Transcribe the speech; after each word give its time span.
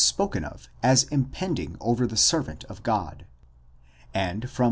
spoken 0.01 0.43
of 0.43 0.67
as 0.81 1.03
impending 1.09 1.77
over 1.79 2.07
the 2.07 2.17
servant 2.17 2.63
of 2.63 2.81
God, 2.81 3.23
and 4.15 4.49
from 4.49 4.59
y. 4.59 4.59